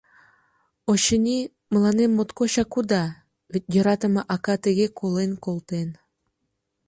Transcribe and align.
Очыни, 0.91 1.39
мыланем 1.73 2.11
моткочак 2.15 2.71
уда, 2.79 3.03
вет 3.51 3.65
йӧратыме 3.73 4.21
ака 4.35 4.55
тыге 4.63 4.87
колен 4.99 5.31
колтен...» 5.45 5.89